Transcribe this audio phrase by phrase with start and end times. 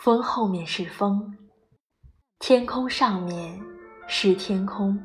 [0.00, 1.36] 风后面是风，
[2.38, 3.60] 天空上面
[4.08, 4.98] 是天空，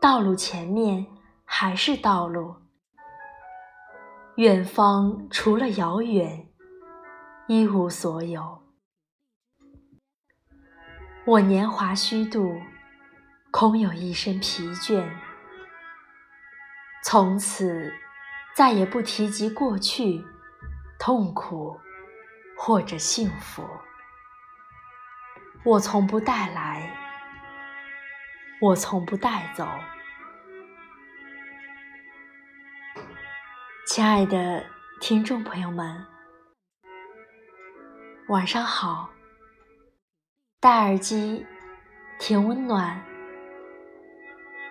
[0.00, 1.06] 道路前面
[1.44, 2.52] 还是道路，
[4.34, 6.48] 远方除了遥远，
[7.46, 8.60] 一无所有。
[11.24, 12.52] 我年华虚度，
[13.52, 15.08] 空有一身疲倦，
[17.04, 17.92] 从此
[18.56, 20.24] 再也不提及过去，
[20.98, 21.78] 痛苦。
[22.64, 23.68] 或者幸福，
[25.64, 26.88] 我从不带来，
[28.60, 29.66] 我从不带走。
[33.84, 34.64] 亲爱的
[35.00, 36.06] 听众朋友们，
[38.28, 39.10] 晚上好。
[40.60, 41.44] 戴耳机，
[42.20, 43.04] 听温暖。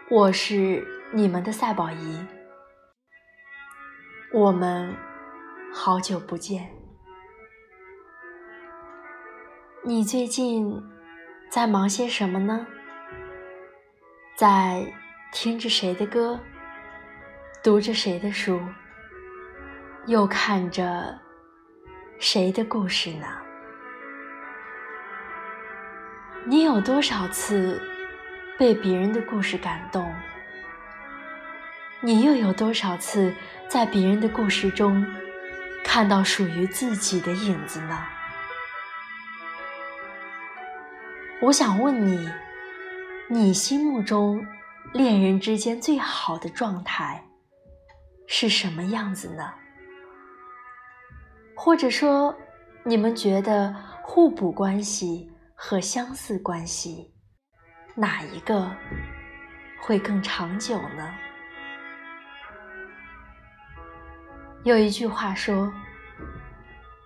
[0.10, 2.26] 我是你们的赛宝仪，
[4.34, 4.96] 我们
[5.74, 6.81] 好久不见。
[9.92, 10.82] 你最近
[11.50, 12.66] 在忙些什么呢？
[14.38, 14.90] 在
[15.34, 16.40] 听着谁的歌，
[17.62, 18.62] 读着谁的书，
[20.06, 21.20] 又看着
[22.20, 23.28] 谁的故事呢？
[26.46, 27.78] 你有多少次
[28.58, 30.10] 被别人的故事感动？
[32.00, 33.36] 你又有多少次
[33.68, 35.06] 在别人的故事中
[35.84, 38.02] 看到属于自己的影子呢？
[41.44, 42.30] 我想问你，
[43.28, 44.46] 你心目中
[44.94, 47.28] 恋人之间最好的状态
[48.28, 49.52] 是什么样子呢？
[51.56, 52.38] 或者说，
[52.84, 57.12] 你们觉得互补关系和相似关系
[57.96, 58.72] 哪一个
[59.82, 61.12] 会更长久呢？
[64.64, 65.74] 有一句话说，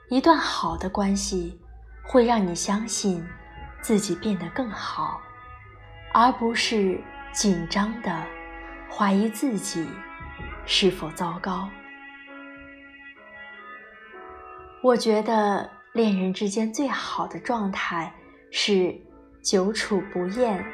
[0.10, 1.58] 一段好的关系
[2.04, 3.26] 会让你相信。
[3.86, 5.22] 自己变得更好，
[6.12, 7.00] 而不是
[7.32, 8.12] 紧张的
[8.90, 9.88] 怀疑自己
[10.66, 11.70] 是否糟糕。
[14.82, 18.12] 我觉得恋人之间最好的状态
[18.52, 18.92] 是
[19.44, 20.66] 久处不厌，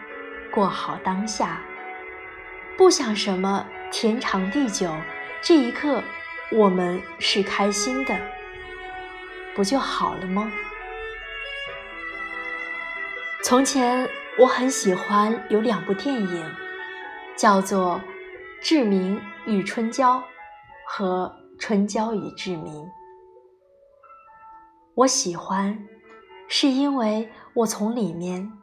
[0.49, 1.59] 过好当下，
[2.77, 4.89] 不想什么天长地久，
[5.41, 6.01] 这一刻
[6.49, 8.17] 我们是开心的，
[9.53, 10.49] 不就好了吗？
[13.51, 14.07] 从前
[14.39, 16.45] 我很喜欢有两部电影，
[17.35, 17.99] 叫做
[18.63, 20.19] 《志明与春娇》
[20.87, 21.29] 和
[21.59, 22.73] 《春娇与志明》。
[24.95, 25.85] 我喜欢，
[26.47, 28.53] 是因为我从里面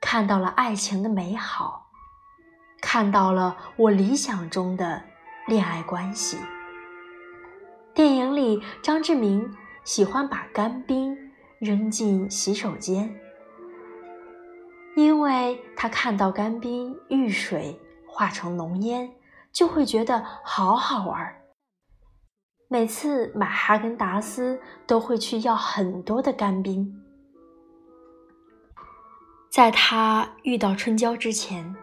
[0.00, 1.88] 看到了爱情的美好，
[2.80, 5.02] 看到了我理想中的
[5.48, 6.38] 恋爱关系。
[7.92, 9.52] 电影里，张志明
[9.82, 11.18] 喜欢把干冰
[11.58, 13.12] 扔进洗手间。
[14.96, 19.12] 因为他看到干冰遇水化成浓烟，
[19.52, 21.36] 就会觉得好好玩。
[22.68, 26.90] 每次买哈根达斯都会去要很多的干冰。
[29.50, 31.76] 在他遇到春娇之前，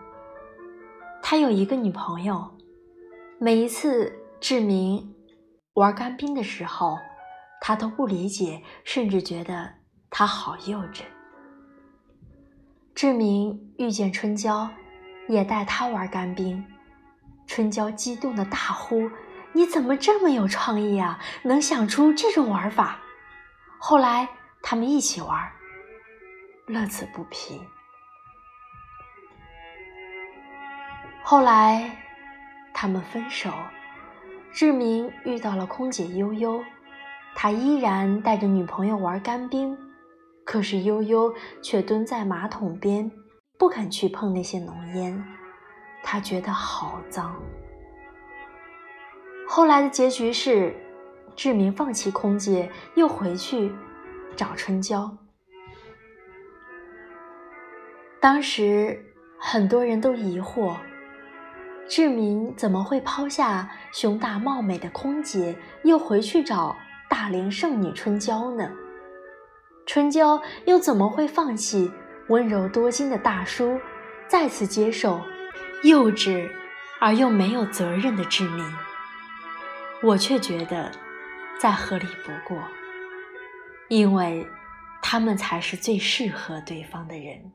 [1.22, 2.50] 他有一个女朋友。
[3.40, 5.13] 每一次志明
[5.73, 6.97] 玩干冰的时候，
[7.62, 9.72] 他都不理解，甚至觉得
[10.09, 11.03] 他好幼稚。
[12.95, 14.69] 志明遇见春娇，
[15.27, 16.63] 也带她玩干冰。
[17.47, 19.09] 春娇激动的大呼
[19.51, 21.19] ：“你怎么这么有创意啊？
[21.41, 22.99] 能想出这种玩法！”
[23.79, 24.27] 后来
[24.61, 25.51] 他们一起玩，
[26.67, 27.59] 乐此不疲。
[31.23, 31.97] 后来
[32.73, 33.51] 他们分手，
[34.53, 36.63] 志明遇到了空姐悠悠，
[37.33, 39.77] 他依然带着女朋友玩干冰。
[40.45, 43.09] 可是悠悠却蹲在马桶边，
[43.57, 45.23] 不肯去碰那些浓烟，
[46.03, 47.35] 他觉得好脏。
[49.47, 50.75] 后来的结局是，
[51.35, 53.72] 志明放弃空姐，又回去
[54.35, 55.16] 找春娇。
[58.19, 59.03] 当时
[59.39, 60.75] 很多人都疑惑，
[61.87, 66.75] 志明怎么会抛下胸大貌美的空姐，又回去找
[67.09, 68.72] 大龄剩女春娇呢？
[69.85, 71.91] 春娇又怎么会放弃
[72.30, 73.80] 温柔多金的大叔，
[74.28, 75.22] 再次接受
[75.84, 76.50] 幼稚
[77.00, 78.66] 而又没有责任的志明？
[80.02, 80.91] 我却觉得
[81.59, 82.62] 再合理不过，
[83.90, 84.47] 因为
[85.02, 87.52] 他们才是最适合对方的人。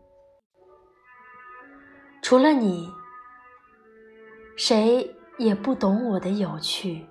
[2.23, 2.91] 除了你，
[4.57, 7.07] 谁也不懂我的有趣。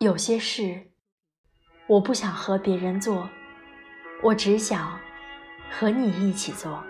[0.00, 0.90] 有些事，
[1.86, 3.28] 我不想和别人做。
[4.22, 4.98] 我只想
[5.70, 6.82] 和你一起做。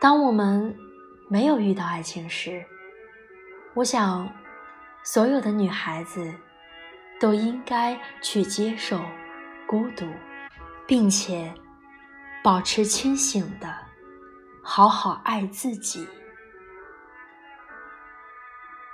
[0.00, 0.74] 当我们
[1.28, 2.64] 没有遇到爱情时，
[3.74, 4.28] 我想，
[5.02, 6.34] 所有的女孩子
[7.20, 9.00] 都应该去接受
[9.66, 10.06] 孤独，
[10.86, 11.52] 并且
[12.42, 13.72] 保持清醒的，
[14.62, 16.08] 好好爱自己。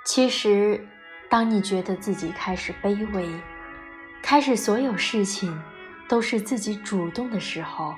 [0.05, 0.87] 其实，
[1.29, 3.27] 当你觉得自己开始卑微，
[4.21, 5.57] 开始所有事情
[6.07, 7.95] 都是自己主动的时候，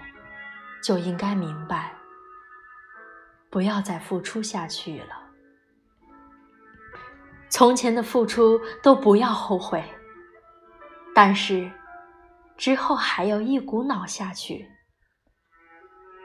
[0.84, 1.92] 就应该明白，
[3.50, 5.16] 不要再付出下去了。
[7.50, 9.84] 从前的付出都不要后悔，
[11.16, 11.70] 但是
[12.56, 14.70] 之后还要一股脑下去，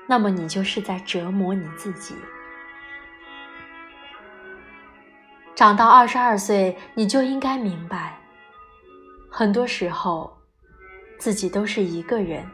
[0.06, 2.14] 那么你就是在折磨你自己。
[5.54, 8.18] 长到二十二岁，你就应该明白，
[9.36, 10.32] 很多时候
[11.18, 12.48] 自己都是一个人。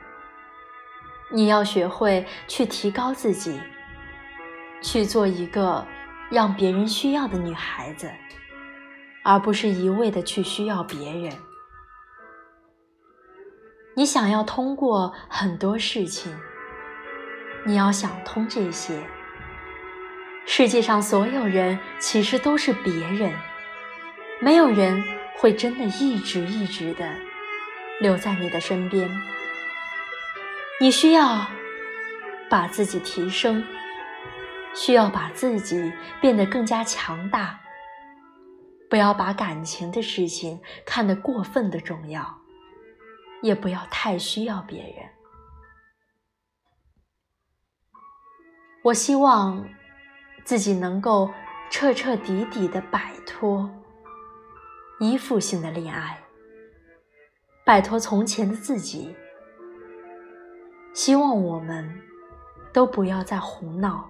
[1.31, 3.61] 你要学会去提高自己，
[4.81, 5.87] 去做一个
[6.31, 8.11] 让别人需要的女孩子。
[9.23, 11.31] 而不是一味的去需要别人。
[13.95, 16.35] 你想要通过很多事情，
[17.67, 19.07] 你要想通这些。
[20.47, 23.35] 世界上所有人其实都是别人，
[24.41, 25.05] 没有人
[25.41, 27.11] 会真的一直一直的
[27.99, 29.11] 留在你的身边。
[30.79, 31.47] 你需要
[32.51, 33.65] 把自己提升，
[34.75, 37.59] 需要把自己变得更加强大。
[38.91, 42.41] 不要把感情的事情看得过分的重要，
[43.41, 45.09] 也不要太需要别人。
[48.83, 49.65] 我希望
[50.45, 51.31] 自己能够
[51.71, 53.71] 彻彻底底的摆脱
[55.01, 56.23] 依附性的恋爱，
[57.67, 59.15] 摆脱从前的自己。
[60.95, 62.01] 希望我们
[62.73, 64.09] 都不要再胡闹，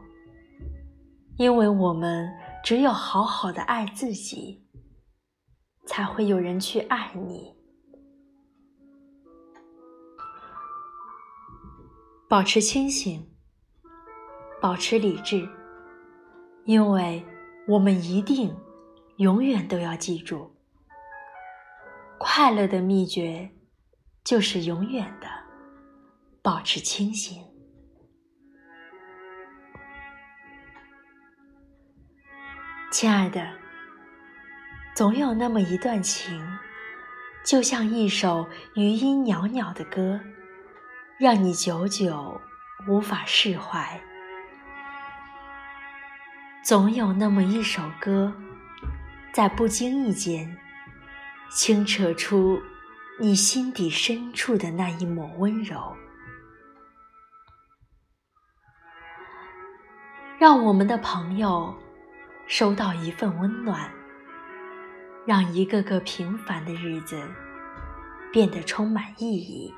[1.38, 2.30] 因为我们
[2.62, 4.66] 只有好好的爱自己。
[5.86, 7.52] 才会有人去爱你。
[12.28, 13.28] 保持清醒，
[14.60, 15.48] 保持理智，
[16.64, 17.24] 因为
[17.66, 18.56] 我们一定
[19.16, 20.54] 永远都要记住，
[22.22, 23.50] 快乐的秘诀
[24.22, 25.26] 就是永远的
[26.42, 27.42] 保持清醒。
[32.92, 33.50] 亲爱的。
[34.94, 36.46] 总有那么一段情，
[37.42, 40.20] 就像一首余音袅袅的歌，
[41.18, 42.38] 让你久久
[42.86, 43.98] 无法释怀。
[46.62, 48.30] 总有那么一首歌，
[49.32, 50.54] 在不经意间，
[51.50, 52.60] 清扯出
[53.18, 55.94] 你心底深处的那一抹温柔。
[60.38, 61.74] 让我们的朋友
[62.46, 63.90] 收到一份温暖。
[65.26, 67.22] 让一个个平凡的日子
[68.32, 69.72] 变得充满意义。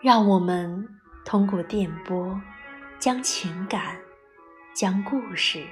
[0.00, 0.88] 让我们
[1.24, 2.40] 通过电波，
[2.98, 3.96] 将情感、
[4.74, 5.66] 将故事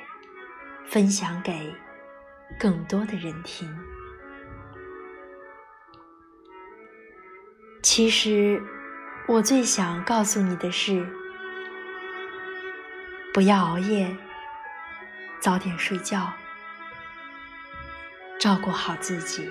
[0.84, 1.72] 分享给
[2.58, 3.68] 更多的人听。
[7.82, 8.62] 其实，
[9.26, 11.06] 我最想告诉你的是：
[13.34, 14.16] 不要熬夜，
[15.40, 16.32] 早点睡觉。
[18.38, 19.48] 照顾好自己。